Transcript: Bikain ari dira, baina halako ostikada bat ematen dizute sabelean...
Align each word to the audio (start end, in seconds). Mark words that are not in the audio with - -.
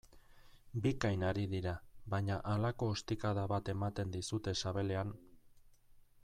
Bikain 0.85 1.25
ari 1.31 1.43
dira, 1.51 1.73
baina 2.13 2.37
halako 2.53 2.89
ostikada 2.95 3.45
bat 3.53 3.71
ematen 3.75 4.15
dizute 4.17 4.55
sabelean... 4.65 5.15